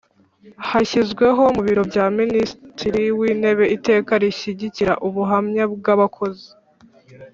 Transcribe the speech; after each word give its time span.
Hashyizweho 0.69 1.43
mu 1.55 1.61
biro 1.67 1.81
bya 1.91 2.05
Minisitiri 2.19 3.03
w 3.19 3.21
Intebe 3.31 3.65
iteka 3.77 4.11
rishyigikira 4.21 4.93
ubuhamya 5.07 5.63
bw 5.73 5.85
abakozi 5.95 6.47